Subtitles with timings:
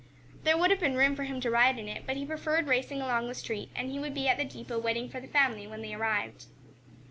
[0.45, 3.03] There would have been room for him to ride in it, but he preferred racing
[3.03, 5.83] along the street, and he would be at the depot waiting for the family when
[5.83, 6.45] they arrived.